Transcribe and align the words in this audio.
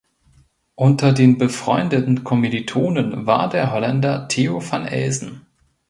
Unter 0.73 1.13
den 1.13 1.37
befreundeten 1.37 2.23
Kommilitonen 2.23 3.27
war 3.27 3.49
der 3.49 3.71
Holländer 3.71 4.27
Theo 4.29 4.59
van 4.71 4.87
Elsen. 4.87 5.41